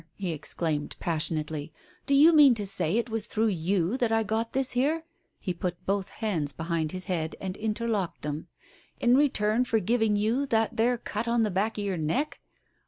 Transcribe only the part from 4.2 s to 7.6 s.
got this here"— he put both hands behind his head and